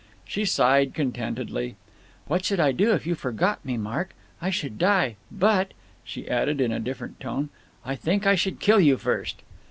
[0.25, 1.75] She sighed contentedly.
[2.25, 4.15] "What should I do if you forgot me, Mark?
[4.41, 5.15] I should die.
[5.31, 7.49] But," she added in a different tone,
[7.85, 9.43] "I think I should kill you first!"